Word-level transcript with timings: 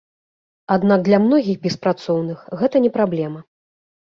Аднак 0.75 1.03
для 1.09 1.19
многіх 1.27 1.61
беспрацоўных 1.65 2.39
гэта 2.63 2.85
не 2.87 2.91
праблема. 2.97 3.39